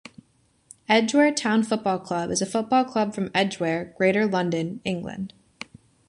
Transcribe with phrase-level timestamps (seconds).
[0.89, 5.31] Edgware Town Football Club is a football club from Edgware, Greater London, England.